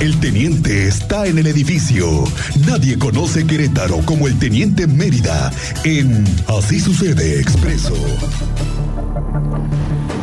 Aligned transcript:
El 0.00 0.18
teniente 0.20 0.88
está 0.88 1.26
en 1.26 1.38
el 1.38 1.46
edificio. 1.46 2.24
Nadie 2.66 2.98
conoce 2.98 3.46
Querétaro 3.46 3.98
como 4.06 4.26
el 4.26 4.38
teniente 4.38 4.86
Mérida 4.86 5.52
en 5.84 6.24
Así 6.48 6.80
sucede 6.80 7.40
expreso. 7.40 7.94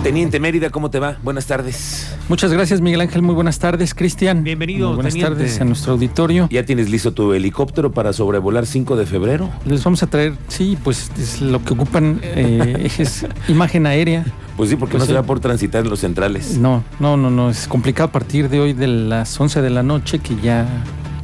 Teniente 0.04 0.40
Mérida, 0.40 0.70
¿cómo 0.70 0.90
te 0.90 0.98
va? 0.98 1.18
Buenas 1.24 1.46
tardes. 1.46 2.16
Muchas 2.30 2.54
gracias, 2.54 2.80
Miguel 2.80 3.02
Ángel. 3.02 3.22
Muy 3.22 3.36
buenas 3.36 3.60
tardes, 3.60 3.94
Cristian. 3.94 4.44
Bienvenido, 4.46 4.94
buenas 4.96 5.14
teniente. 5.14 5.36
tardes 5.36 5.60
a 5.60 5.66
nuestro 5.66 5.92
auditorio. 5.94 6.48
¿Ya 6.50 6.64
tienes 6.66 6.90
listo 6.90 7.12
tu 7.12 7.34
helicóptero 7.34 7.92
para 7.92 8.14
sobrevolar 8.14 8.66
5 8.66 8.96
de 8.96 9.06
febrero? 9.06 9.50
Les 9.66 9.84
vamos 9.84 10.02
a 10.02 10.08
traer, 10.08 10.36
sí, 10.48 10.78
pues 10.86 11.12
es 11.20 11.42
lo 11.42 11.62
que 11.64 11.74
ocupan 11.74 12.22
eh, 12.24 12.90
es 12.98 13.26
imagen 13.50 13.86
aérea. 13.86 14.26
Pues 14.56 14.70
sí, 14.70 14.78
porque 14.78 14.94
Pues 14.94 15.02
no 15.02 15.06
sí. 15.06 15.12
se 15.12 15.16
va 15.16 15.24
por 15.24 15.42
transitar 15.42 15.84
en 15.84 15.90
los 15.90 16.00
centrales. 16.00 16.58
No, 16.58 16.82
no, 17.02 17.18
no, 17.18 17.30
no. 17.30 17.50
Es 17.50 17.68
complicado 17.68 18.08
a 18.08 18.12
partir 18.14 18.48
de 18.50 18.62
hoy 18.62 18.72
de 18.74 18.88
las 18.88 19.38
11 19.40 19.62
de 19.62 19.70
la 19.70 19.84
noche 19.84 20.20
que 20.20 20.36
ya 20.38 20.66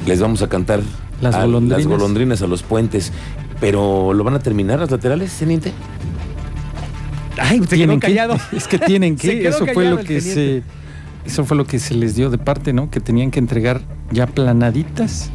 Les 0.06 0.20
vamos 0.20 0.42
a 0.42 0.48
cantar 0.50 0.80
Las 1.22 1.34
a- 1.34 1.44
golondrinas. 1.46 1.78
las 1.78 1.86
golondrinas 1.86 2.42
a 2.42 2.46
los 2.46 2.62
puentes. 2.62 3.10
Pero 3.58 4.12
¿lo 4.12 4.22
van 4.22 4.34
a 4.34 4.38
terminar 4.40 4.80
las 4.80 4.90
laterales, 4.90 5.32
teniente? 5.32 5.72
Ay, 7.38 7.60
se 7.60 7.66
tienen 7.76 8.00
quedó 8.00 8.08
callado. 8.08 8.36
que. 8.50 8.56
Es 8.56 8.66
que 8.68 8.78
tienen 8.78 9.18
Se 9.18 9.28
que. 9.28 9.40
quedó 9.40 9.56
Eso 9.56 9.66
fue 9.72 9.84
lo 9.90 9.98
que 9.98 10.20
se. 10.20 10.62
Eso 11.24 11.44
fue 11.44 11.56
lo 11.56 11.66
que 11.66 11.78
se 11.80 11.94
les 11.94 12.14
dio 12.14 12.30
de 12.30 12.38
parte, 12.38 12.72
¿no? 12.72 12.88
Que 12.90 13.00
tenían 13.00 13.30
que 13.32 13.40
entregar 13.40 13.80
ya 14.12 14.26
planaditas, 14.28 15.30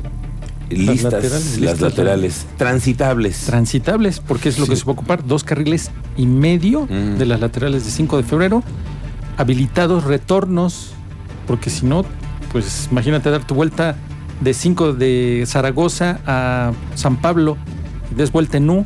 Listas, 0.69 1.03
laterales, 1.03 1.33
las 1.33 1.57
listas, 1.57 1.81
laterales. 1.81 2.45
Transitables. 2.57 3.37
transitables, 3.45 4.19
porque 4.21 4.47
es 4.47 4.57
lo 4.57 4.67
que 4.67 4.77
se 4.77 4.85
va 4.85 4.91
a 4.91 4.93
ocupar. 4.93 5.25
Dos 5.25 5.43
carriles 5.43 5.91
y 6.15 6.25
medio 6.27 6.83
Mm. 6.83 7.17
de 7.17 7.25
las 7.25 7.41
laterales 7.41 7.83
de 7.83 7.91
5 7.91 8.15
de 8.15 8.23
febrero, 8.23 8.63
habilitados 9.37 10.05
retornos, 10.05 10.93
porque 11.45 11.70
si 11.70 11.85
no, 11.85 12.05
pues 12.54 12.87
imagínate 12.89 13.29
dar 13.29 13.43
tu 13.45 13.54
vuelta 13.55 13.98
de 14.39 14.54
5 14.54 14.93
de 14.93 15.43
Zaragoza 15.45 16.20
a 16.26 16.71
San 16.95 17.17
Pablo 17.17 17.57
y 18.11 18.15
des 18.15 18.31
vuelta 18.31 18.57
en 18.57 18.70
U. 18.70 18.85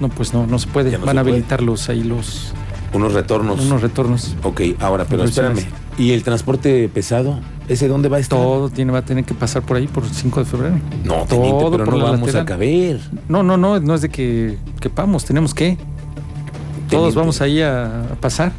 No, 0.00 0.08
pues 0.08 0.32
no, 0.32 0.46
no 0.46 0.58
se 0.58 0.66
puede. 0.68 0.92
No 0.98 1.04
Van 1.06 1.14
se 1.14 1.20
a 1.20 1.22
puede. 1.22 1.34
habilitarlos 1.36 1.88
ahí 1.88 2.02
los 2.04 2.52
Unos 2.92 3.12
retornos. 3.12 3.60
unos 3.60 3.82
retornos. 3.82 4.36
Ok, 4.42 4.60
ahora, 4.80 5.04
pero 5.08 5.24
espérame. 5.24 5.64
¿Y 5.98 6.12
el 6.12 6.22
transporte 6.22 6.88
pesado? 6.88 7.40
¿Ese 7.68 7.88
dónde 7.88 8.08
va 8.08 8.18
a 8.18 8.20
estar? 8.20 8.38
Todo 8.38 8.70
tiene, 8.70 8.92
va 8.92 8.98
a 9.00 9.04
tener 9.04 9.24
que 9.24 9.34
pasar 9.34 9.62
por 9.62 9.76
ahí 9.76 9.86
por 9.88 10.06
5 10.08 10.40
de 10.40 10.46
febrero. 10.46 10.74
No, 11.04 11.24
teniente, 11.26 11.58
Todo 11.58 11.70
pero 11.72 11.84
por 11.84 11.94
no 11.94 12.04
la 12.04 12.10
vamos 12.12 12.34
a 12.34 12.44
caber. 12.44 13.00
No, 13.28 13.42
no, 13.42 13.56
no, 13.56 13.78
no 13.80 13.94
es 13.94 14.00
de 14.02 14.08
que 14.08 14.56
quepamos, 14.80 15.24
tenemos 15.24 15.52
que. 15.54 15.76
Todos 16.88 17.14
vamos 17.14 17.40
ahí 17.42 17.60
a, 17.60 18.02
a 18.12 18.14
pasar. 18.20 18.52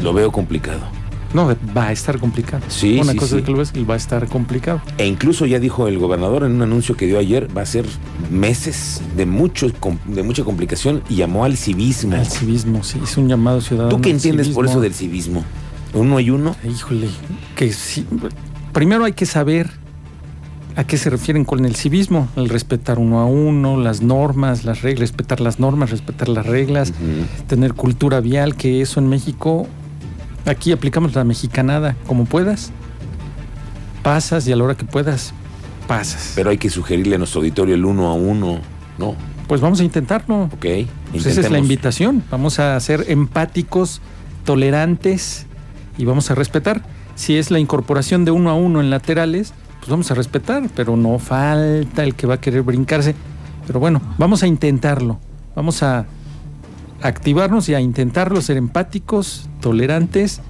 Lo 0.00 0.12
veo 0.14 0.30
complicado. 0.32 0.80
No, 1.36 1.54
va 1.76 1.88
a 1.88 1.92
estar 1.92 2.18
complicado. 2.18 2.62
Sí, 2.68 2.98
Una 2.98 3.12
sí, 3.12 3.18
cosa 3.18 3.32
sí. 3.32 3.36
es 3.40 3.44
que 3.44 3.52
lo 3.52 3.58
ves, 3.58 3.70
va 3.88 3.92
a 3.92 3.98
estar 3.98 4.26
complicado. 4.26 4.80
E 4.96 5.06
incluso 5.06 5.44
ya 5.44 5.60
dijo 5.60 5.86
el 5.86 5.98
gobernador 5.98 6.44
en 6.44 6.52
un 6.52 6.62
anuncio 6.62 6.96
que 6.96 7.04
dio 7.06 7.18
ayer, 7.18 7.54
va 7.54 7.60
a 7.60 7.66
ser 7.66 7.84
meses 8.30 9.02
de 9.18 9.26
mucho 9.26 9.66
de 10.06 10.22
mucha 10.22 10.44
complicación 10.44 11.02
y 11.10 11.16
llamó 11.16 11.44
al 11.44 11.58
civismo. 11.58 12.16
Al 12.16 12.24
civismo, 12.26 12.82
sí, 12.82 12.98
es 13.04 13.18
un 13.18 13.28
llamado 13.28 13.60
ciudadano. 13.60 13.94
¿Tú 13.94 14.00
qué 14.00 14.08
entiendes 14.12 14.48
por 14.48 14.64
eso 14.64 14.80
del 14.80 14.94
civismo? 14.94 15.44
¿Uno 15.92 16.20
y 16.20 16.30
uno? 16.30 16.56
Híjole, 16.66 17.08
que 17.54 17.70
sí. 17.70 18.06
Primero 18.72 19.04
hay 19.04 19.12
que 19.12 19.26
saber 19.26 19.70
a 20.74 20.84
qué 20.84 20.96
se 20.96 21.10
refieren 21.10 21.44
con 21.44 21.66
el 21.66 21.76
civismo, 21.76 22.28
el 22.36 22.48
respetar 22.48 22.98
uno 22.98 23.20
a 23.20 23.26
uno, 23.26 23.78
las 23.78 24.00
normas, 24.00 24.64
las 24.64 24.80
reglas, 24.80 25.10
respetar 25.10 25.42
las 25.42 25.60
normas, 25.60 25.90
respetar 25.90 26.30
las 26.30 26.46
reglas, 26.46 26.94
tener 27.46 27.74
cultura 27.74 28.20
vial, 28.20 28.56
que 28.56 28.80
eso 28.80 29.00
en 29.00 29.10
México, 29.10 29.66
aquí 30.46 30.72
aplicamos 30.72 31.14
la 31.14 31.24
mexicanada, 31.24 31.96
como 32.06 32.24
puedas, 32.24 32.72
pasas 34.02 34.46
y 34.46 34.52
a 34.52 34.56
la 34.56 34.64
hora 34.64 34.76
que 34.76 34.84
puedas, 34.84 35.34
pasas. 35.86 36.32
Pero 36.34 36.50
hay 36.50 36.58
que 36.58 36.70
sugerirle 36.70 37.16
a 37.16 37.18
nuestro 37.18 37.40
auditorio 37.40 37.74
el 37.74 37.84
uno 37.84 38.08
a 38.08 38.14
uno, 38.14 38.60
¿no? 38.98 39.14
Pues 39.48 39.60
vamos 39.60 39.80
a 39.80 39.84
intentarlo. 39.84 40.44
Ok. 40.44 40.66
Pues 41.12 41.26
esa 41.26 41.40
es 41.40 41.50
la 41.50 41.58
invitación. 41.58 42.22
Vamos 42.30 42.58
a 42.58 42.78
ser 42.80 43.04
empáticos, 43.08 44.00
tolerantes 44.44 45.46
y 45.98 46.04
vamos 46.04 46.30
a 46.30 46.34
respetar. 46.34 46.82
Si 47.14 47.36
es 47.36 47.50
la 47.50 47.58
incorporación 47.58 48.24
de 48.24 48.30
uno 48.30 48.50
a 48.50 48.54
uno 48.54 48.80
en 48.80 48.90
laterales, 48.90 49.54
pues 49.78 49.88
vamos 49.88 50.10
a 50.10 50.14
respetar, 50.14 50.68
pero 50.74 50.96
no 50.96 51.18
falta 51.18 52.02
el 52.02 52.14
que 52.14 52.26
va 52.26 52.34
a 52.34 52.40
querer 52.40 52.62
brincarse. 52.62 53.14
Pero 53.66 53.80
bueno, 53.80 54.02
vamos 54.18 54.42
a 54.42 54.46
intentarlo. 54.46 55.18
Vamos 55.54 55.82
a 55.82 56.06
activarnos 57.02 57.68
y 57.68 57.74
a 57.74 57.80
intentarlo, 57.80 58.40
ser 58.40 58.56
empáticos, 58.56 59.48
tolerantes 59.60 60.40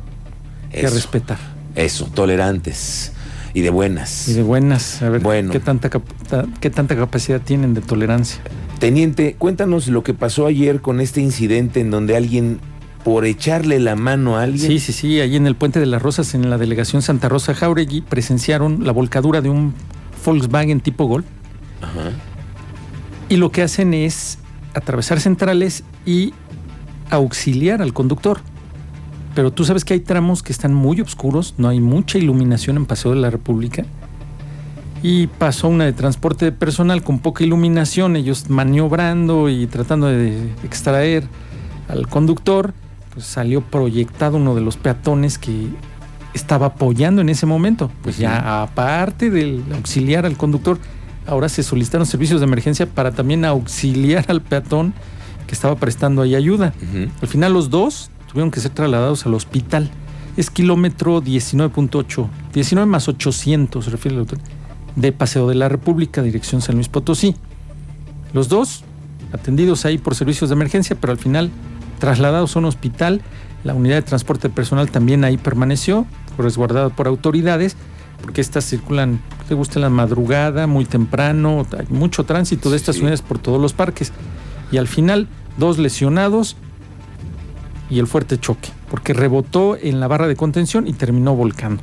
y 0.73 0.85
a 0.85 0.91
respetar. 0.91 1.39
eso, 1.75 2.07
tolerantes 2.07 3.13
y 3.55 3.61
de 3.63 3.71
buenas. 3.71 4.29
Y 4.29 4.35
de 4.35 4.43
buenas, 4.43 5.03
a 5.03 5.09
ver 5.11 5.21
Bueno. 5.23 5.51
qué, 5.51 5.61
tanta, 5.61 5.91
qué 6.61 6.71
tanta 6.71 6.95
capacidad 6.97 7.41
tienen 7.41 7.75
de 7.75 7.81
tolerancia. 7.81 8.41
Teniente, 8.79 9.35
cuéntanos 9.39 9.89
lo 9.89 10.03
que 10.03 10.13
pasó 10.13 10.47
ayer 10.47 10.81
con 10.83 11.01
este 11.01 11.21
incidente 11.23 11.81
en 11.81 11.91
donde 11.91 12.17
alguien, 12.17 12.61
por 13.05 13.25
echarle 13.25 13.81
la 13.81 13.97
mano 13.97 14.37
a 14.37 14.43
alguien, 14.43 14.67
Sí, 14.71 14.79
sí, 14.79 14.93
sí, 14.93 15.21
ahí 15.21 15.37
en 15.37 15.47
el 15.47 15.55
Puente 15.57 15.81
de 15.81 15.87
las 15.87 16.03
Rosas, 16.03 16.35
en 16.35 16.51
la 16.51 16.59
delegación 16.59 17.01
Santa 17.01 17.29
Rosa 17.31 17.55
Jauregui, 17.55 18.03
presenciaron 18.03 18.85
la 18.85 18.93
volcadura 18.93 19.41
de 19.41 19.49
un 19.49 19.73
Volkswagen 20.25 20.81
tipo 20.81 21.07
Gol. 21.07 21.25
Ajá. 21.81 22.11
Y 23.29 23.37
lo 23.37 23.51
que 23.53 23.63
hacen 23.63 23.95
es 23.95 24.39
atravesar 24.77 25.21
centrales 25.21 25.83
y 26.05 26.35
auxiliar 27.11 27.83
al 27.83 27.93
conductor. 27.93 28.41
Pero 29.35 29.53
tú 29.53 29.65
sabes 29.65 29.85
que 29.85 29.95
hay 29.95 30.01
tramos 30.01 30.43
que 30.43 30.53
están 30.53 30.75
muy 30.75 31.01
oscuros, 31.01 31.55
no 31.59 31.69
hay 31.69 31.81
mucha 31.81 32.19
iluminación 32.19 32.77
en 32.77 32.87
Paseo 32.87 33.13
de 33.13 33.21
la 33.21 33.31
República. 33.31 33.85
Y 35.03 35.27
pasó 35.27 35.69
una 35.69 35.85
de 35.85 35.93
transporte 35.93 36.47
de 36.47 36.53
personal 36.53 37.03
con 37.03 37.19
poca 37.19 37.45
iluminación, 37.45 38.17
ellos 38.17 38.49
maniobrando 38.49 39.49
y 39.49 39.67
tratando 39.67 40.07
de 40.07 40.51
extraer 40.63 41.25
al 41.89 42.09
conductor, 42.09 42.73
pues 43.13 43.27
salió 43.27 43.61
proyectado 43.61 44.37
uno 44.37 44.55
de 44.55 44.63
los 44.63 44.77
peatones 44.77 45.39
que 45.39 45.69
estaba 46.35 46.67
apoyando 46.67 47.21
en 47.21 47.29
ese 47.29 47.47
momento. 47.47 47.91
Pues 48.03 48.19
ya 48.19 48.63
aparte 48.63 49.31
del 49.31 49.63
auxiliar 49.75 50.27
al 50.27 50.37
conductor, 50.37 50.79
ahora 51.27 51.49
se 51.49 51.63
solicitaron 51.63 52.07
servicios 52.07 52.41
de 52.41 52.47
emergencia 52.47 52.87
para 52.87 53.13
también 53.13 53.45
auxiliar 53.45 54.25
al 54.29 54.43
peatón 54.43 54.95
que 55.47 55.55
estaba 55.55 55.77
prestando 55.77 56.23
ahí 56.23 56.35
ayuda. 56.35 56.75
Al 57.21 57.29
final 57.29 57.53
los 57.53 57.71
dos 57.71 58.11
tuvieron 58.29 58.51
que 58.51 58.61
ser 58.61 58.73
trasladados 58.73 59.27
al 59.27 59.35
hospital. 59.35 59.91
Es 60.37 60.51
kilómetro 60.51 61.23
19.8, 61.23 62.29
19 62.53 62.91
más 62.91 63.09
800, 63.09 63.85
se 63.85 63.91
refiere 63.91 64.17
el 64.17 64.21
autor, 64.21 64.39
de 64.95 65.13
Paseo 65.13 65.49
de 65.49 65.55
la 65.55 65.69
República, 65.69 66.23
dirección 66.23 66.61
San 66.61 66.75
Luis 66.75 66.89
Potosí. 66.89 67.35
Los 68.33 68.49
dos 68.49 68.85
atendidos 69.33 69.85
ahí 69.85 69.99
por 69.99 70.15
servicios 70.15 70.51
de 70.51 70.55
emergencia, 70.55 70.97
pero 71.01 71.13
al 71.13 71.19
final 71.19 71.51
trasladados 71.99 72.57
a 72.57 72.59
un 72.59 72.67
hospital. 72.67 73.23
La 73.65 73.75
unidad 73.75 73.97
de 73.97 74.03
transporte 74.03 74.49
personal 74.49 74.91
también 74.91 75.25
ahí 75.25 75.37
permaneció, 75.39 76.07
fue 76.37 76.45
resguardada 76.45 76.91
por 76.91 77.09
autoridades, 77.09 77.77
porque 78.23 78.41
estas 78.41 78.65
circulan, 78.65 79.21
te 79.49 79.55
gusta 79.55 79.79
en 79.79 79.83
la 79.83 79.91
madrugada, 79.91 80.67
muy 80.67 80.85
temprano, 80.85 81.67
hay 81.79 81.87
mucho 81.91 82.25
tránsito 82.25 82.71
de 82.71 82.77
estas 82.77 82.97
sí. 82.97 83.03
unidades 83.03 83.23
por 83.23 83.39
todos 83.39 83.61
los 83.61 83.73
parques. 83.73 84.13
Y 84.73 84.79
al 84.79 84.89
final, 84.89 85.29
dos 85.57 85.79
lesionados 85.79 86.57
y 87.89 87.99
el 87.99 88.07
fuerte 88.07 88.39
choque, 88.39 88.71
porque 88.91 89.15
rebotó 89.15 89.77
en 89.77 90.01
la 90.01 90.09
barra 90.09 90.27
de 90.27 90.37
contención 90.37 90.87
y 90.87 90.93
terminó 90.93 91.37
volcando. 91.37 91.83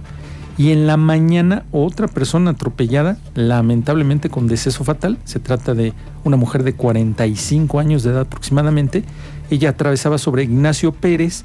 Y 0.58 0.72
en 0.72 0.86
la 0.86 0.98
mañana 0.98 1.66
otra 1.72 2.08
persona 2.08 2.52
atropellada, 2.52 3.18
lamentablemente 3.34 4.30
con 4.30 4.48
deceso 4.48 4.84
fatal. 4.84 5.18
Se 5.24 5.40
trata 5.40 5.74
de 5.74 5.94
una 6.24 6.38
mujer 6.38 6.64
de 6.64 6.76
45 6.76 7.80
años 7.80 8.04
de 8.04 8.12
edad 8.12 8.22
aproximadamente. 8.22 9.04
Ella 9.50 9.69
atravesaba 9.69 10.19
sobre 10.19 10.44
Ignacio 10.44 10.92
Pérez 10.92 11.44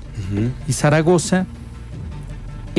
y 0.66 0.72
Zaragoza. 0.72 1.46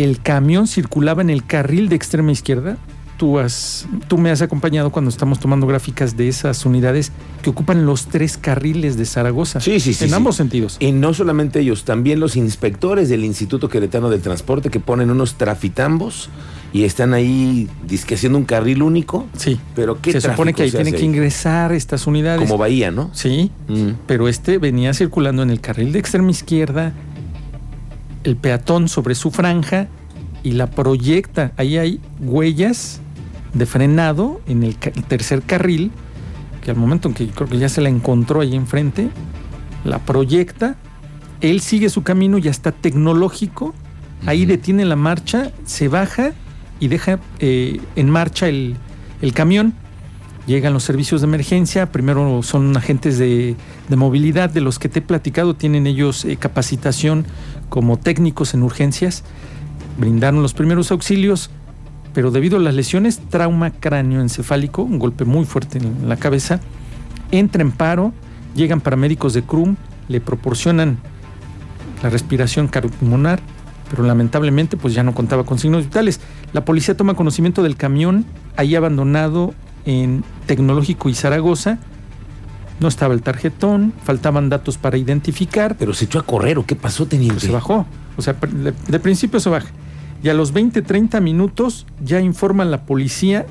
El 0.04 0.22
camión 0.22 0.66
circulaba 0.68 1.22
en 1.22 1.30
el 1.30 1.46
carril 1.46 1.90
de 1.90 1.96
extrema 1.98 2.32
izquierda. 2.32 2.78
Tú, 3.18 3.38
has, 3.38 3.86
tú 4.08 4.18
me 4.18 4.32
has 4.32 4.42
acompañado 4.42 4.92
cuando 4.92 5.10
estamos 5.10 5.40
tomando 5.42 5.68
gráficas 5.68 6.16
de 6.16 6.30
esas 6.30 6.66
unidades 6.66 7.12
que 7.42 7.50
ocupan 7.50 7.86
los 7.86 8.06
tres 8.08 8.38
carriles 8.38 8.96
de 8.96 9.04
Zaragoza. 9.06 9.60
Sí, 9.60 9.82
sí, 9.82 9.94
sí, 9.94 10.06
En 10.06 10.12
sí. 10.12 10.16
ambos 10.16 10.38
sentidos. 10.38 10.78
Y 10.80 10.94
no 10.94 11.14
solamente 11.14 11.60
ellos, 11.60 11.84
también 11.84 12.22
los 12.22 12.38
inspectores 12.38 13.10
del 13.10 13.26
Instituto 13.26 13.68
Queretano 13.68 14.10
del 14.10 14.22
Transporte 14.22 14.70
que 14.70 14.80
ponen 14.80 15.10
unos 15.12 15.36
trafitambos 15.36 16.30
y 16.72 16.84
están 16.86 17.14
ahí 17.14 17.68
disque 17.86 18.16
haciendo 18.16 18.38
un 18.38 18.46
carril 18.46 18.82
único. 18.84 19.28
Sí. 19.36 19.60
Pero 19.76 20.00
qué 20.00 20.14
Se 20.14 20.22
supone 20.22 20.54
que 20.54 20.64
ahí 20.64 20.72
tienen 20.72 20.94
que 20.94 21.04
ingresar 21.04 21.74
estas 21.74 22.08
unidades. 22.08 22.40
Como 22.40 22.58
Bahía, 22.58 22.90
¿no? 22.90 23.10
Sí, 23.14 23.52
Mm. 23.68 23.96
pero 24.08 24.30
este 24.30 24.60
venía 24.60 24.94
circulando 24.94 25.44
en 25.44 25.50
el 25.50 25.60
carril 25.60 25.92
de 25.92 26.00
extrema 26.00 26.32
izquierda, 26.32 26.94
el 28.24 28.36
peatón 28.36 28.88
sobre 28.88 29.16
su 29.16 29.32
franja 29.32 29.88
y 30.44 30.52
la 30.52 30.68
proyecta. 30.68 31.52
Ahí 31.58 31.78
hay 31.78 32.00
huellas 32.20 33.02
de 33.54 33.66
frenado 33.66 34.42
en 34.48 34.64
el, 34.64 34.76
tercer 34.76 35.42
carril, 35.42 35.92
que 36.64 36.72
al 36.72 36.78
momento 36.78 37.08
en 37.08 37.14
que 37.14 37.28
creo 37.28 37.48
que 37.48 37.58
ya 37.58 37.70
se 37.70 37.82
la 37.82 37.90
encontró 37.90 38.42
ahí 38.42 38.56
enfrente, 38.56 39.10
la 39.84 40.00
proyecta 40.00 40.76
Él 41.42 41.62
sigue 41.62 41.90
su 41.90 42.04
camino, 42.04 42.38
ya 42.38 42.52
está 42.52 42.72
tecnológico, 42.72 43.74
ahí 44.26 44.46
detiene 44.46 44.86
la 44.86 44.96
marcha, 44.96 45.52
se 45.66 45.88
baja 45.88 46.34
y 46.80 46.88
deja 46.88 47.20
eh, 47.40 47.80
en 47.96 48.10
marcha 48.10 48.48
el, 48.48 48.76
el 49.22 49.34
camión. 49.34 49.74
Llegan 50.48 50.74
los 50.74 50.84
servicios 50.84 51.22
de 51.22 51.28
emergencia, 51.28 51.92
primero 51.92 52.42
son 52.42 52.76
agentes 52.76 53.20
de, 53.20 53.56
de 53.88 53.96
movilidad 53.96 54.50
de 54.50 54.62
los 54.62 54.80
que 54.80 54.90
te 54.90 54.98
he 54.98 55.02
platicado, 55.02 55.54
tienen 55.54 55.86
ellos 55.86 56.26
eh, 56.26 56.38
capacitación 56.38 57.26
como 57.70 57.98
técnicos 57.98 58.54
en 58.54 58.64
urgencias, 58.64 59.24
brindaron 59.98 60.42
los 60.42 60.54
primeros 60.54 60.92
auxilios, 60.92 61.50
pero 62.14 62.32
debido 62.32 62.58
a 62.58 62.60
las 62.60 62.74
lesiones, 62.74 63.20
trauma 63.30 63.72
cráneoencefálico, 63.72 64.82
un 64.82 65.00
golpe 65.00 65.26
muy 65.26 65.46
fuerte 65.46 65.78
en 65.78 66.10
la 66.10 66.18
cabeza, 66.18 66.60
entra 67.32 67.62
en 67.62 67.72
paro, 67.72 68.14
llegan 68.56 68.82
paramédicos 68.82 69.34
de 69.34 69.44
CRUM, 69.44 69.76
le 70.08 70.20
proporcionan 70.20 70.98
la 72.02 72.10
respiración 72.10 72.68
cardiopulmonar, 72.68 73.40
pero 73.90 74.04
lamentablemente 74.04 74.78
pues 74.78 74.94
ya 74.94 75.04
no 75.04 75.14
contaba 75.14 75.46
con 75.46 75.60
signos 75.60 75.84
vitales. 75.84 76.20
La 76.54 76.66
policía 76.66 76.96
toma 76.96 77.14
conocimiento 77.14 77.64
del 77.64 77.76
camión 77.76 78.26
ahí 78.56 78.76
abandonado 78.76 79.54
en 79.86 80.24
Tecnológico 80.46 81.10
y 81.10 81.16
Zaragoza. 81.16 81.80
No 82.80 82.88
estaba 82.88 83.14
el 83.14 83.22
tarjetón, 83.22 83.94
faltaban 84.04 84.50
datos 84.50 84.78
para 84.78 84.98
identificar, 84.98 85.76
Pero 85.78 85.94
se 85.94 86.06
echó 86.06 86.20
a 86.20 86.24
correr, 86.26 86.58
¿o 86.58 86.66
qué 86.66 86.76
pasó, 86.76 87.06
teniente? 87.06 87.36
pues 87.36 87.46
se 87.46 87.52
bajó. 87.52 87.86
O 88.16 88.22
sea, 88.22 88.34
de, 88.34 88.74
de 88.88 89.00
principio 89.00 89.40
se 89.40 89.50
baja. 89.50 89.68
Y 90.24 90.30
a 90.30 90.34
los 90.34 90.52
20, 90.52 90.82
30 90.82 91.20
minutos 91.22 91.86
ya 92.04 92.20
informa 92.22 92.66
la 92.66 92.84
policía, 92.84 93.46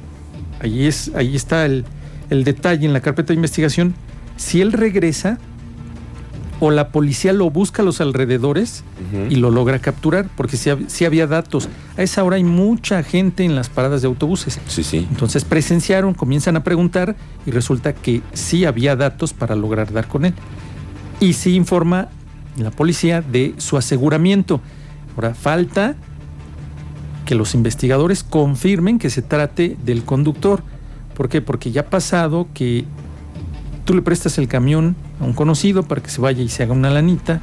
ahí, 0.61 0.87
es, 0.87 1.13
ahí 1.15 1.35
está 1.37 1.65
el, 1.67 1.85
el 2.31 2.45
detalle 2.45 2.87
en 2.87 2.93
la 2.93 3.01
carpeta 3.01 3.29
de 3.29 3.35
investigación, 3.35 3.95
si 4.37 4.61
él 4.61 4.73
regresa 4.73 5.39
o 6.61 6.71
la 6.71 6.89
policía 6.89 7.33
lo 7.33 7.51
busca 7.51 7.83
a 7.83 7.85
los 7.85 8.01
alrededores 8.01 8.83
y 9.31 9.37
lo 9.37 9.51
logra 9.51 9.79
capturar, 9.79 10.29
porque 10.37 10.57
si, 10.57 11.05
había 11.05 11.27
datos. 11.27 11.69
A 11.97 12.03
esa 12.03 12.25
hora 12.25 12.37
hay 12.37 12.45
mucha 12.45 13.03
gente 13.03 13.45
en 13.45 13.55
las 13.55 13.69
paradas 13.69 14.03
de 14.03 14.09
autobuses. 14.09 14.59
Sí, 14.67 14.83
sí. 14.83 15.07
Entonces 15.11 15.45
presenciaron, 15.45 16.15
comienzan 16.15 16.57
a 16.57 16.65
preguntar 16.65 17.17
y 17.47 17.53
resulta 17.53 17.95
que 17.95 18.23
sí 18.33 18.65
había 18.65 18.97
datos 18.97 19.33
para 19.33 19.55
lograr 19.55 19.93
dar 19.93 20.09
con 20.09 20.25
él. 20.25 20.35
Y 21.21 21.35
sí 21.35 21.55
informa 21.55 22.09
la 22.57 22.71
policía 22.71 23.23
de 23.23 23.55
su 23.59 23.77
aseguramiento. 23.77 24.61
Ahora 25.15 25.35
falta 25.35 25.95
que 27.25 27.35
los 27.35 27.55
investigadores 27.55 28.25
confirmen 28.25 28.99
que 28.99 29.11
se 29.11 29.23
trate 29.23 29.77
del 29.85 30.03
conductor. 30.03 30.63
¿Por 31.15 31.29
qué? 31.29 31.41
Porque 31.41 31.71
ya 31.71 31.83
ha 31.83 31.91
pasado 31.91 32.49
que 32.53 32.85
tú 33.85 33.95
le 33.95 34.03
prestas 34.03 34.39
el 34.39 34.49
camión 34.49 34.97
a 35.21 35.25
un 35.25 35.33
conocido 35.33 35.83
para 35.83 36.03
que 36.03 36.11
se 36.11 36.21
vaya 36.21 36.43
y 36.43 36.49
se 36.49 36.63
haga 36.63 36.73
una 36.73 36.91
lanita 36.91 37.41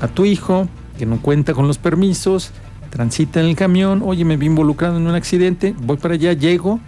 a 0.00 0.08
tu 0.08 0.24
hijo, 0.24 0.68
que 0.98 1.06
no 1.06 1.20
cuenta 1.20 1.54
con 1.54 1.66
los 1.66 1.78
permisos, 1.78 2.50
transita 2.90 3.40
en 3.40 3.46
el 3.46 3.56
camión, 3.56 4.02
oye, 4.04 4.24
me 4.24 4.36
vi 4.36 4.46
involucrado 4.46 4.96
en 4.96 5.06
un 5.06 5.14
accidente, 5.14 5.74
voy 5.82 5.96
para 5.96 6.14
allá, 6.14 6.32
llego, 6.32 6.80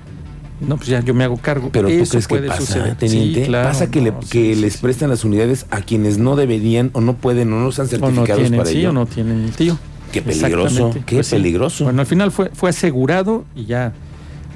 no, 0.61 0.77
pues 0.77 0.89
ya 0.89 1.01
yo 1.01 1.15
me 1.15 1.25
hago 1.25 1.37
cargo. 1.39 1.71
Pero 1.73 1.89
tú 1.89 1.95
crees 1.95 2.11
que 2.11 2.21
puede 2.29 2.49
pasa, 2.49 2.61
suceder. 2.61 2.95
teniente? 2.95 3.41
Sí, 3.41 3.47
claro, 3.47 3.69
pasa 3.69 3.91
que, 3.91 4.01
no, 4.03 4.21
que 4.21 4.55
sí, 4.55 4.61
les 4.61 4.77
prestan 4.77 5.09
las 5.09 5.25
unidades 5.25 5.67
a 5.71 5.81
quienes 5.81 6.19
no 6.19 6.37
deberían 6.37 6.91
o 6.93 7.01
no 7.01 7.17
pueden 7.17 7.53
o 7.53 7.61
no 7.61 7.69
están 7.71 7.87
o 7.87 7.89
no 7.89 7.99
certificados 7.99 8.43
tienen, 8.43 8.59
para 8.59 8.71
ello. 8.71 8.91
o 8.91 8.93
no 8.93 9.07
tienen 9.07 9.45
el 9.45 9.53
tío. 9.53 9.79
Qué 10.13 10.23
peligroso, 10.23 10.91
qué 11.07 11.17
Pues 11.17 11.31
peligroso. 11.31 11.85
Bueno, 11.85 12.01
al 12.01 12.07
final 12.07 12.31
fue, 12.31 12.51
fue 12.53 12.71
asegurado 12.71 13.45
y 13.55 13.67
ya 13.67 13.93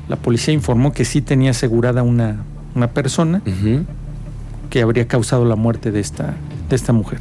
la 0.08 0.16
policía 0.16 0.52
informó 0.52 0.92
que 0.92 1.04
sí 1.04 1.22
tenía 1.22 1.52
asegurada 1.52 2.02
una, 2.02 2.44
una 2.74 2.90
persona. 2.90 3.40
Que 4.74 4.82
habría 4.82 5.06
causado 5.06 5.44
la 5.44 5.54
muerte 5.54 5.92
de 5.92 6.00
esta, 6.00 6.34
de 6.68 6.74
esta 6.74 6.92
mujer. 6.92 7.20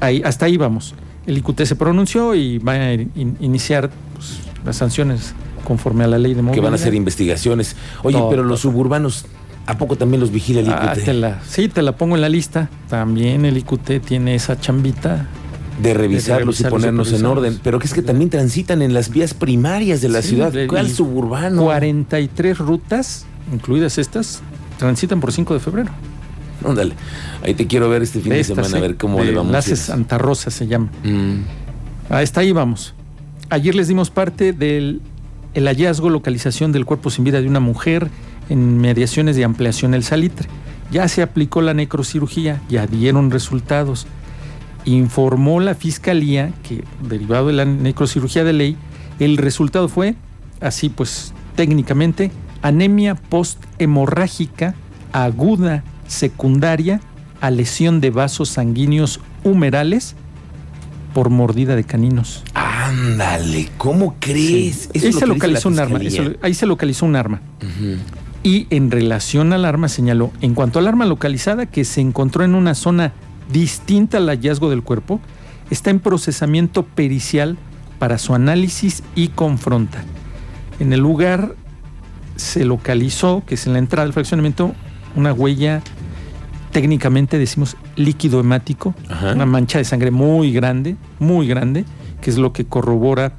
Ahí, 0.00 0.20
hasta 0.22 0.44
ahí 0.44 0.58
vamos. 0.58 0.94
El 1.26 1.38
IQT 1.38 1.62
se 1.62 1.76
pronunció 1.76 2.34
y 2.34 2.58
va 2.58 2.72
a 2.74 2.92
in- 2.92 3.38
iniciar 3.40 3.88
pues, 4.12 4.40
las 4.62 4.76
sanciones 4.76 5.32
conforme 5.64 6.04
a 6.04 6.08
la 6.08 6.18
ley 6.18 6.32
de 6.34 6.40
Que 6.40 6.42
movilidad. 6.42 6.64
van 6.64 6.72
a 6.74 6.76
hacer 6.76 6.92
investigaciones. 6.92 7.74
Oye, 8.02 8.18
Todo, 8.18 8.28
pero 8.28 8.44
los 8.44 8.60
suburbanos, 8.60 9.24
¿a 9.66 9.78
poco 9.78 9.96
también 9.96 10.20
los 10.20 10.30
vigila 10.30 10.60
el 10.60 10.68
Ah, 10.68 10.92
IQT? 10.94 11.04
te 11.06 11.14
la- 11.14 11.40
sí, 11.42 11.68
te 11.68 11.80
la 11.80 11.96
pongo 11.96 12.16
en 12.16 12.20
la 12.20 12.28
lista. 12.28 12.68
También 12.90 13.46
el 13.46 13.56
IQT 13.56 14.00
tiene 14.04 14.34
esa 14.34 14.60
chambita. 14.60 15.28
de 15.82 15.94
revisarlos 15.94 16.60
y 16.60 16.60
revisarlos 16.60 16.60
y 16.60 16.64
ponernos 16.64 17.12
en 17.14 17.24
orden. 17.24 17.60
Pero 17.64 17.78
que 17.78 17.86
es 17.86 17.94
que 17.94 18.02
también 18.02 18.28
transitan 18.28 18.82
en 18.82 18.92
las 18.92 19.08
vías 19.08 19.32
primarias 19.32 20.02
de 20.02 20.10
la 20.10 20.20
Sí, 20.20 20.28
ciudad. 20.28 20.52
¿Cuál 20.68 20.90
suburbano? 20.90 21.62
43 21.62 22.58
rutas, 22.58 23.24
incluidas 23.50 23.96
estas, 23.96 24.42
transitan 24.78 25.18
por 25.20 25.32
5 25.32 25.54
de 25.54 25.60
febrero. 25.60 25.90
Ándale. 26.68 26.94
Ahí 27.42 27.54
te 27.54 27.66
quiero 27.66 27.88
ver 27.88 28.02
este 28.02 28.20
fin 28.20 28.32
de, 28.32 28.44
semana 28.44 28.76
a 28.76 28.80
ver 28.80 28.96
cómo 28.96 29.18
de 29.18 29.26
le 29.26 29.32
vamos. 29.32 29.68
ir. 29.68 29.76
Santa 29.76 30.18
Rosa 30.18 30.50
se 30.50 30.66
llama. 30.66 30.90
Mm. 31.04 31.42
Hasta 32.10 32.40
ahí 32.40 32.52
vamos. 32.52 32.94
Ayer 33.50 33.74
les 33.74 33.88
dimos 33.88 34.10
parte 34.10 34.52
del 34.52 35.00
el 35.54 35.66
hallazgo, 35.66 36.08
localización 36.08 36.72
del 36.72 36.86
cuerpo 36.86 37.10
sin 37.10 37.24
vida 37.24 37.40
de 37.40 37.48
una 37.48 37.60
mujer 37.60 38.08
en 38.48 38.78
mediaciones 38.78 39.36
de 39.36 39.44
ampliación 39.44 39.94
El 39.94 40.02
Salitre. 40.02 40.48
Ya 40.90 41.08
se 41.08 41.22
aplicó 41.22 41.62
la 41.62 41.74
necrocirugía, 41.74 42.60
ya 42.68 42.86
dieron 42.86 43.30
resultados. 43.30 44.06
Informó 44.84 45.60
la 45.60 45.74
fiscalía 45.74 46.52
que, 46.62 46.84
derivado 47.06 47.48
de 47.48 47.52
la 47.52 47.64
necrocirugía 47.64 48.44
de 48.44 48.52
ley, 48.52 48.76
el 49.20 49.36
resultado 49.36 49.88
fue, 49.88 50.16
así 50.60 50.88
pues 50.88 51.32
técnicamente, 51.54 52.30
anemia 52.62 53.14
posthemorrágica 53.14 54.74
aguda 55.12 55.84
secundaria 56.12 57.00
a 57.40 57.50
lesión 57.50 58.00
de 58.00 58.10
vasos 58.10 58.48
sanguíneos 58.50 59.20
humerales 59.44 60.14
por 61.14 61.30
mordida 61.30 61.74
de 61.76 61.84
caninos. 61.84 62.44
Ándale, 62.54 63.68
¿cómo 63.78 64.14
crees? 64.20 64.88
Sí. 64.92 64.98
Eso 64.98 65.06
Ahí 65.08 65.12
se 65.12 65.26
localizó 65.26 65.68
un 65.68 65.78
arma. 65.78 65.98
eso- 66.02 66.32
ahí 66.42 66.54
se 66.54 66.66
localizó 66.66 67.06
un 67.06 67.16
arma. 67.16 67.40
Y 68.42 68.66
en 68.70 68.90
relación 68.90 69.52
al 69.52 69.64
arma 69.64 69.88
señaló, 69.88 70.30
en 70.40 70.54
cuanto 70.54 70.78
al 70.78 70.86
arma 70.88 71.06
localizada 71.06 71.66
que 71.66 71.84
se 71.84 72.00
encontró 72.00 72.44
en 72.44 72.54
una 72.54 72.74
zona 72.74 73.12
distinta 73.52 74.18
al 74.18 74.28
hallazgo 74.28 74.70
del 74.70 74.82
cuerpo, 74.82 75.20
está 75.70 75.90
en 75.90 76.00
procesamiento 76.00 76.82
pericial 76.84 77.56
para 77.98 78.18
su 78.18 78.34
análisis 78.34 79.02
y 79.14 79.28
confronta. 79.28 80.02
En 80.80 80.92
el 80.92 81.00
lugar 81.00 81.54
se 82.36 82.64
localizó, 82.64 83.42
que 83.46 83.54
es 83.54 83.66
en 83.66 83.74
la 83.74 83.78
entrada 83.78 84.04
del 84.06 84.12
fraccionamiento, 84.12 84.74
una 85.14 85.32
huella 85.32 85.82
técnicamente 86.72 87.38
decimos 87.38 87.76
líquido 87.96 88.40
hemático, 88.40 88.94
Ajá. 89.08 89.32
una 89.34 89.46
mancha 89.46 89.78
de 89.78 89.84
sangre 89.84 90.10
muy 90.10 90.52
grande, 90.52 90.96
muy 91.18 91.46
grande, 91.46 91.84
que 92.20 92.30
es 92.30 92.38
lo 92.38 92.52
que 92.52 92.64
corrobora 92.64 93.34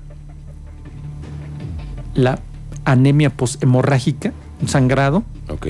la 2.15 2.39
anemia 2.85 3.29
posthemorrágica, 3.31 4.33
un 4.61 4.67
sangrado, 4.67 5.23
Ok. 5.49 5.67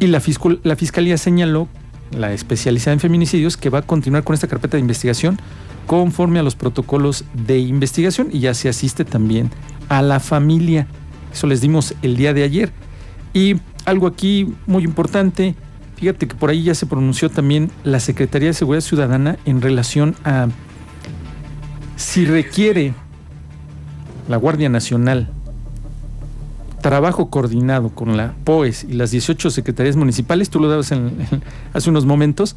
y 0.00 0.06
la, 0.06 0.20
fiscal- 0.20 0.60
la 0.62 0.76
fiscalía 0.76 1.16
señaló, 1.18 1.68
la 2.16 2.32
especializada 2.32 2.92
en 2.94 3.00
feminicidios, 3.00 3.56
que 3.56 3.70
va 3.70 3.78
a 3.78 3.82
continuar 3.82 4.24
con 4.24 4.34
esta 4.34 4.48
carpeta 4.48 4.76
de 4.76 4.80
investigación 4.80 5.38
conforme 5.86 6.38
a 6.38 6.42
los 6.42 6.54
protocolos 6.56 7.24
de 7.34 7.58
investigación 7.58 8.28
y 8.32 8.40
ya 8.40 8.54
se 8.54 8.68
asiste 8.68 9.04
también 9.04 9.50
a 9.88 10.02
la 10.02 10.20
familia. 10.20 10.86
Eso 11.32 11.46
les 11.46 11.60
dimos 11.60 11.94
el 12.02 12.16
día 12.16 12.32
de 12.34 12.42
ayer. 12.42 12.70
Y 13.32 13.56
algo 13.86 14.06
aquí 14.06 14.52
muy 14.66 14.84
importante, 14.84 15.54
fíjate 16.00 16.26
que 16.28 16.34
por 16.34 16.50
ahí 16.50 16.62
ya 16.62 16.74
se 16.74 16.86
pronunció 16.86 17.28
también 17.30 17.70
la 17.84 18.00
Secretaría 18.00 18.48
de 18.48 18.54
Seguridad 18.54 18.80
Ciudadana 18.82 19.36
en 19.44 19.60
relación 19.60 20.16
a 20.24 20.48
si 21.96 22.24
requiere 22.24 22.94
la 24.28 24.36
Guardia 24.38 24.68
Nacional 24.68 25.28
trabajo 26.80 27.28
coordinado 27.28 27.90
con 27.90 28.16
la 28.16 28.32
POES 28.44 28.84
y 28.84 28.94
las 28.94 29.10
18 29.10 29.50
secretarías 29.50 29.96
municipales, 29.96 30.48
tú 30.48 30.60
lo 30.60 30.68
dabas 30.70 30.90
en- 30.92 31.08
en- 31.30 31.42
hace 31.74 31.90
unos 31.90 32.06
momentos, 32.06 32.56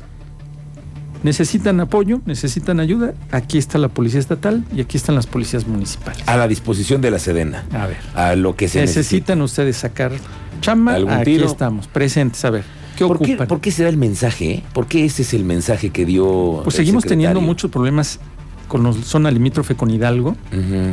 necesitan 1.24 1.82
apoyo, 1.82 2.22
necesitan 2.26 2.80
ayuda, 2.80 3.14
aquí 3.32 3.58
está 3.58 3.78
la 3.78 3.90
Policía 3.90 4.22
Estatal 4.22 4.64
y 4.74 4.80
aquí 4.80 4.96
están 4.96 5.16
las 5.16 5.28
policías 5.28 5.68
municipales. 5.68 6.24
A 6.26 6.38
la 6.38 6.48
disposición 6.48 7.02
de 7.02 7.12
la 7.12 7.20
Sedena. 7.20 7.66
A 7.74 7.88
ver, 7.88 7.98
A 8.16 8.36
lo 8.38 8.56
que 8.56 8.70
se 8.70 8.80
necesita. 8.80 9.00
necesitan 9.02 9.42
ustedes 9.42 9.76
sacar 9.76 10.14
chamba, 10.62 10.94
¿Algún 10.96 11.12
aquí 11.14 11.26
tiro? 11.26 11.46
estamos, 11.48 11.88
presentes, 11.88 12.46
a 12.46 12.50
ver, 12.50 12.64
¿qué 12.96 13.06
¿Por 13.06 13.20
qué, 13.20 13.36
por 13.38 13.62
qué 13.62 13.72
será 13.72 13.90
el 13.90 13.98
mensaje? 13.98 14.52
eh? 14.52 14.64
¿Por 14.74 14.88
qué 14.88 15.06
ese 15.06 15.22
es 15.24 15.34
el 15.34 15.44
mensaje 15.44 15.90
que 15.90 16.06
dio? 16.06 16.62
pues 16.64 16.76
el 16.76 16.86
seguimos 16.86 17.04
teniendo 17.06 17.42
muchos 17.42 17.70
problemas 17.72 18.20
con 18.68 18.84
la 18.84 18.94
zona 18.94 19.30
limítrofe 19.32 19.76
con 19.76 19.92
Hidalgo, 19.92 20.36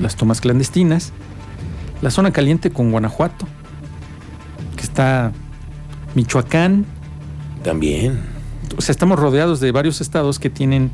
las 0.02 0.16
tomas 0.16 0.40
clandestinas, 0.40 1.12
la 2.02 2.10
zona 2.10 2.30
caliente 2.32 2.70
con 2.70 2.90
Guanajuato, 2.90 3.46
que 4.76 4.82
está 4.82 5.32
Michoacán, 6.14 6.84
También. 7.62 8.20
o 8.76 8.80
sea, 8.80 8.92
estamos 8.92 9.18
rodeados 9.18 9.60
de 9.60 9.72
varios 9.72 10.00
estados 10.00 10.38
que 10.38 10.50
tienen 10.50 10.90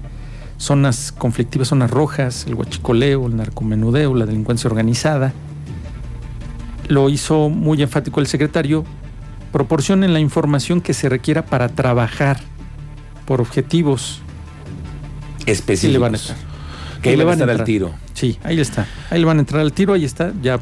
zonas 0.58 1.12
conflictivas, 1.12 1.68
zonas 1.68 1.90
rojas, 1.90 2.44
el 2.46 2.54
huachicoleo, 2.54 3.26
el 3.26 3.36
narcomenudeo, 3.36 4.14
la 4.14 4.26
delincuencia 4.26 4.68
organizada. 4.68 5.32
Lo 6.88 7.08
hizo 7.08 7.48
muy 7.48 7.82
enfático 7.82 8.20
el 8.20 8.26
secretario. 8.26 8.84
Proporcionen 9.52 10.12
la 10.12 10.20
información 10.20 10.80
que 10.80 10.92
se 10.94 11.08
requiera 11.08 11.44
para 11.46 11.68
trabajar 11.68 12.38
por 13.26 13.40
objetivos 13.40 14.20
específicos. 15.46 15.80
Sí 15.80 15.88
le 15.92 15.98
van 15.98 16.12
a 16.14 16.16
estar. 16.16 16.36
Que 17.02 17.10
ahí 17.10 17.16
le 17.16 17.24
van 17.24 17.32
a 17.32 17.34
estar 17.34 17.48
al 17.48 17.54
entrar. 17.54 17.66
tiro. 17.66 17.94
Sí, 18.14 18.38
ahí 18.42 18.60
está. 18.60 18.86
Ahí 19.10 19.18
le 19.20 19.24
van 19.26 19.36
a 19.38 19.40
entrar 19.40 19.60
al 19.60 19.72
tiro, 19.72 19.92
ahí 19.94 20.04
está. 20.04 20.32
Ya 20.42 20.58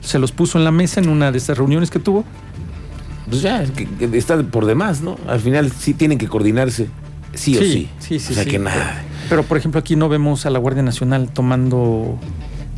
se 0.00 0.18
los 0.18 0.32
puso 0.32 0.58
en 0.58 0.64
la 0.64 0.70
mesa 0.70 1.00
en 1.00 1.08
una 1.08 1.30
de 1.32 1.38
estas 1.38 1.56
reuniones 1.58 1.90
que 1.90 1.98
tuvo. 1.98 2.24
Pues 3.28 3.40
ya, 3.42 3.64
que- 3.64 3.86
que 3.86 4.18
está 4.18 4.42
por 4.42 4.66
demás, 4.66 5.00
¿no? 5.00 5.16
Al 5.26 5.40
final 5.40 5.72
sí 5.72 5.94
tienen 5.94 6.18
que 6.18 6.28
coordinarse, 6.28 6.88
sí, 7.32 7.56
o 7.56 7.60
sí. 7.60 7.88
Sí, 8.00 8.18
sí, 8.18 8.32
o 8.32 8.34
sea 8.34 8.44
sí. 8.44 8.50
que 8.50 8.58
nada. 8.58 9.02
Pero, 9.30 9.42
por 9.44 9.56
ejemplo, 9.56 9.80
aquí 9.80 9.96
no 9.96 10.08
vemos 10.10 10.44
a 10.44 10.50
la 10.50 10.58
Guardia 10.58 10.82
Nacional 10.82 11.30
tomando 11.32 12.18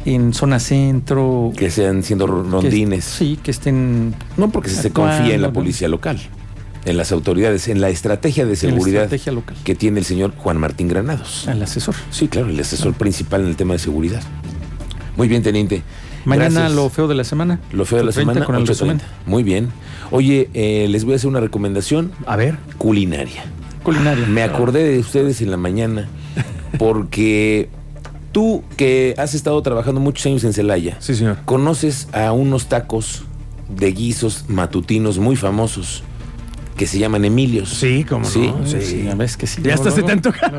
en 0.06 0.32
zona 0.32 0.58
centro. 0.60 1.52
Que 1.56 1.70
sean 1.70 2.02
siendo 2.02 2.26
que- 2.26 2.32
rondines. 2.50 3.04
sí, 3.04 3.38
que 3.42 3.50
estén 3.50 4.14
No 4.36 4.48
porque 4.50 4.70
se 4.70 4.88
actuando, 4.88 5.16
confía 5.18 5.34
en 5.34 5.42
la 5.42 5.52
policía 5.52 5.88
local, 5.88 6.18
en 6.84 6.96
las 6.96 7.12
autoridades, 7.12 7.68
en 7.68 7.80
la 7.80 7.88
estrategia 7.90 8.46
de 8.46 8.56
seguridad 8.56 9.02
estrategia 9.04 9.32
local. 9.32 9.56
que 9.64 9.74
tiene 9.74 9.98
el 9.98 10.04
señor 10.04 10.32
Juan 10.36 10.56
Martín 10.58 10.88
Granados. 10.88 11.46
Al 11.48 11.62
asesor. 11.62 11.94
Sí, 12.10 12.28
claro, 12.28 12.48
el 12.48 12.58
asesor 12.60 12.94
principal 12.94 13.42
en 13.42 13.48
el 13.48 13.56
tema 13.56 13.74
de 13.74 13.78
seguridad. 13.80 14.22
Muy 15.16 15.28
bien, 15.28 15.42
teniente. 15.42 15.82
Mañana 16.24 16.50
Gracias. 16.50 16.72
lo 16.72 16.88
feo 16.90 17.06
de 17.08 17.14
la 17.14 17.22
semana. 17.24 17.60
Lo 17.72 17.84
feo 17.84 17.98
de 17.98 18.04
la 18.04 18.10
8:30 18.10 18.32
semana. 18.34 18.44
Con 18.46 18.54
el 18.56 18.62
8:30. 18.62 18.68
resumen. 18.68 19.00
Muy 19.26 19.42
bien. 19.44 19.68
Oye, 20.10 20.50
eh, 20.54 20.86
les 20.90 21.04
voy 21.04 21.12
a 21.12 21.16
hacer 21.16 21.28
una 21.28 21.40
recomendación 21.40 22.10
A 22.26 22.34
ver. 22.36 22.58
culinaria. 22.78 23.44
Culinaria. 23.84 24.26
Me 24.26 24.42
acordé 24.42 24.82
de 24.84 24.98
ustedes 24.98 25.40
en 25.40 25.52
la 25.52 25.56
mañana 25.56 26.08
porque 26.78 27.68
tú 28.36 28.62
que 28.76 29.14
has 29.16 29.32
estado 29.32 29.62
trabajando 29.62 29.98
muchos 29.98 30.26
años 30.26 30.44
en 30.44 30.52
Celaya, 30.52 30.98
Sí, 31.00 31.14
señor. 31.14 31.38
conoces 31.46 32.06
a 32.12 32.32
unos 32.32 32.66
tacos 32.66 33.24
de 33.70 33.90
guisos 33.92 34.44
matutinos 34.46 35.18
muy 35.18 35.36
famosos 35.36 36.02
que 36.76 36.86
se 36.86 36.98
llaman 36.98 37.24
Emilios. 37.24 37.70
Sí, 37.70 38.04
cómo 38.08 38.24
Sí. 38.26 38.52
no. 38.56 38.66
Sí, 38.66 39.04
ya 39.04 39.14
ves 39.14 39.36
que 39.36 39.46
sí. 39.46 39.62
Ya 39.62 39.74
hasta 39.74 39.90
se 39.90 40.02
te 40.02 40.12
antoja. 40.12 40.52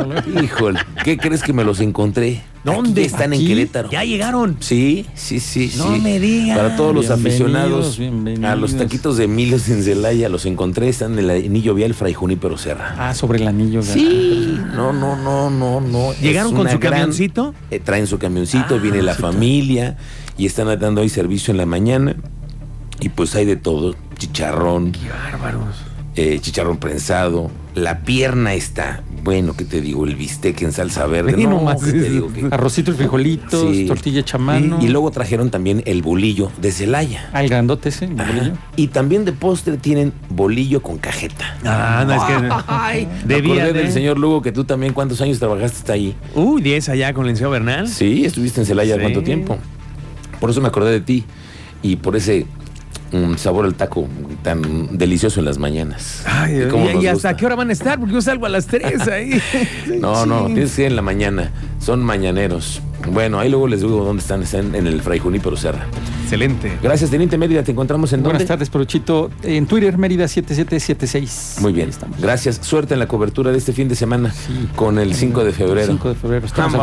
Híjole, 0.43 0.79
¿qué 1.03 1.17
crees 1.17 1.43
que 1.43 1.53
me 1.53 1.63
los 1.63 1.79
encontré? 1.79 2.41
¿Dónde? 2.63 3.01
Aquí 3.01 3.07
están 3.07 3.33
en. 3.33 3.45
Querétaro. 3.47 3.89
Ya 3.91 4.03
llegaron. 4.03 4.57
Sí, 4.59 5.05
sí, 5.13 5.39
sí, 5.39 5.71
No 5.77 5.93
sí. 5.93 6.01
me 6.01 6.19
digas. 6.19 6.57
Para 6.57 6.75
todos 6.75 6.93
los 6.93 7.05
Bienvenidos, 7.07 7.33
aficionados 7.41 7.99
bienvenidos. 7.99 8.51
a 8.51 8.55
los 8.55 8.75
taquitos 8.75 9.17
de 9.17 9.23
Emilios 9.25 9.69
en 9.69 9.83
Celaya, 9.83 10.27
los 10.27 10.45
encontré, 10.45 10.89
están 10.89 11.13
en 11.13 11.19
el 11.19 11.29
anillo 11.45 11.73
vial 11.75 11.93
Fray 11.93 12.13
Junípero 12.13 12.57
Serra. 12.57 12.95
Ah, 12.97 13.13
sobre 13.13 13.39
el 13.39 13.47
anillo. 13.47 13.79
¿verdad? 13.81 13.93
Sí, 13.93 14.59
no, 14.75 14.91
no, 14.91 15.15
no, 15.15 15.49
no, 15.49 15.79
no. 15.81 16.13
¿Llegaron 16.21 16.53
con 16.55 16.69
su 16.69 16.79
gran- 16.79 16.93
camioncito? 16.93 17.53
eh, 17.71 17.79
traen 17.79 18.07
su 18.07 18.17
camioncito, 18.17 18.75
Ah, 18.75 18.79
viene 18.81 19.01
la 19.01 19.13
sí, 19.15 19.21
familia 19.21 19.97
y 20.37 20.45
están 20.47 20.67
dando 20.79 21.01
ahí 21.01 21.09
servicio 21.09 21.51
en 21.51 21.57
la 21.57 21.65
mañana. 21.67 22.15
Y 22.99 23.09
pues 23.09 23.35
hay 23.35 23.45
de 23.45 23.55
todo, 23.55 23.95
chicharrón, 24.17 24.91
Qué 24.91 25.07
bárbaros. 25.09 25.75
Eh, 26.17 26.39
chicharrón 26.41 26.77
prensado, 26.77 27.49
la 27.75 27.99
pierna 27.99 28.55
está, 28.55 29.03
bueno, 29.23 29.55
¿qué 29.55 29.63
te 29.65 29.81
digo? 29.81 30.03
El 30.05 30.15
bistec 30.15 30.59
en 30.63 30.71
salsa 30.71 31.05
verde. 31.05 31.33
Ve 31.33 31.43
no, 31.43 31.51
nomás. 31.51 31.83
¿qué 31.83 31.91
te 31.91 32.09
digo? 32.09 32.33
Que- 32.33 32.47
Arrocito 32.49 32.89
y 32.91 32.95
frijolitos, 32.95 33.71
Sí. 33.75 33.85
tortilla 33.85 34.23
chamano. 34.23 34.79
y, 34.81 34.85
y 34.85 34.89
luego 34.89 35.11
trajeron 35.11 35.51
también 35.51 35.83
el 35.85 36.01
bolillo 36.01 36.51
de 36.59 36.71
Celaya. 36.71 37.29
Ah, 37.33 37.43
el 37.43 37.49
grandote 37.49 37.89
ese, 37.89 38.05
el 38.05 38.19
Ajá. 38.19 38.31
bolillo. 38.33 38.53
Y 38.75 38.87
también 38.87 39.25
de 39.25 39.31
postre 39.31 39.77
tienen 39.77 40.11
bolillo 40.29 40.81
con 40.81 40.97
cajeta. 40.97 41.55
Ah, 41.63 42.03
no, 42.07 42.13
es 42.15 42.23
que. 42.23 43.27
Me 43.27 43.35
Debía 43.35 43.65
de- 43.67 43.73
del 43.73 43.91
señor 43.91 44.17
Lugo 44.17 44.41
que 44.41 44.51
tú 44.51 44.63
también, 44.63 44.93
¿cuántos 44.93 45.21
años 45.21 45.37
trabajaste 45.37 45.77
hasta 45.77 45.93
ahí? 45.93 46.15
Uy, 46.33 46.61
10 46.63 46.89
allá 46.89 47.13
con 47.13 47.25
el 47.27 47.33
Liceo 47.33 47.51
Bernal. 47.51 47.87
Sí, 47.87 48.25
estuviste 48.25 48.59
en 48.61 48.65
Celaya 48.65 48.95
Sí. 48.95 49.01
cuánto 49.01 49.21
tiempo. 49.21 49.57
Por 50.39 50.49
eso 50.49 50.61
me 50.61 50.67
acordé 50.67 50.91
de 50.91 51.01
ti 51.01 51.23
y 51.83 51.97
por 51.97 52.15
ese 52.15 52.47
mm, 53.11 53.35
sabor 53.35 53.65
al 53.65 53.75
taco 53.75 54.07
tan 54.43 54.97
delicioso 54.97 55.39
en 55.39 55.45
las 55.45 55.57
mañanas. 55.57 56.23
Ay, 56.25 56.61
Y 56.63 56.67
cómo 56.67 56.89
¿y, 56.89 56.93
nos 56.95 57.03
y 57.03 57.07
hasta 57.07 57.35
qué 57.35 57.45
hora 57.45 57.55
van 57.55 57.69
a 57.69 57.73
estar? 57.73 57.99
Porque 57.99 58.13
yo 58.13 58.21
salgo 58.21 58.45
a 58.45 58.49
las 58.49 58.67
3 58.67 59.07
ahí. 59.07 59.41
No, 59.99 60.25
no, 60.25 60.45
tienes 60.47 60.75
que 60.75 60.81
ir 60.83 60.87
en 60.87 60.95
la 60.95 61.01
mañana. 61.01 61.51
Son 61.79 62.01
mañaneros. 62.03 62.81
Bueno, 63.11 63.39
ahí 63.39 63.49
luego 63.49 63.67
les 63.67 63.81
digo 63.81 64.03
dónde 64.03 64.21
están. 64.21 64.41
Están 64.43 64.75
en 64.75 64.87
el 64.87 65.01
Fray 65.01 65.19
Junípero 65.19 65.55
Serra. 65.55 65.85
Excelente. 66.23 66.77
Gracias, 66.81 67.09
Teniente 67.09 67.37
Mérida. 67.37 67.63
Te 67.63 67.71
encontramos 67.71 68.11
en 68.11 68.21
Buenas 68.23 68.39
dónde? 68.41 68.47
tardes, 68.47 68.69
Prochito. 68.69 69.29
En 69.43 69.65
Twitter, 69.65 69.97
Mérida 69.97 70.27
7776. 70.27 71.57
Muy 71.61 71.73
bien. 71.73 71.89
Estamos. 71.89 72.19
Gracias. 72.19 72.59
Suerte 72.61 72.93
en 72.95 72.99
la 72.99 73.07
cobertura 73.07 73.51
de 73.51 73.57
este 73.57 73.71
fin 73.73 73.87
de 73.87 73.95
semana 73.95 74.31
Sí. 74.33 74.67
con 74.75 74.99
el 74.99 75.13
5 75.13 75.43
de 75.45 75.53
febrero. 75.53 75.87
5 75.87 76.09
de 76.09 76.15
febrero. 76.15 76.45
Estamos. 76.45 76.79